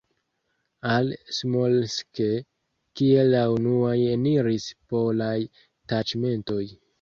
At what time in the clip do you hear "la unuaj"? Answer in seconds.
3.35-3.93